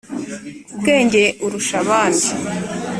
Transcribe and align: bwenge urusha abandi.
bwenge 0.79 1.23
urusha 1.45 1.75
abandi. 1.83 2.29